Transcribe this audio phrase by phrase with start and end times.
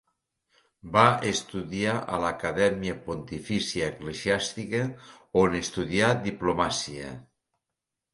[0.93, 1.01] Va
[1.31, 4.81] estudiar a l'Acadèmia Pontifícia Eclesiàstica,
[5.43, 7.13] on estudià diplomàcia.